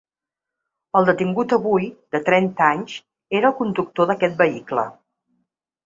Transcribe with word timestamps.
El 0.99 1.05
detingut 1.09 1.53
avui, 1.59 1.85
de 2.17 2.23
trenta 2.31 2.67
anys, 2.71 2.97
era 3.41 3.53
el 3.53 3.57
conductor 3.63 4.13
d’aquest 4.13 4.45
vehicle. 4.45 4.93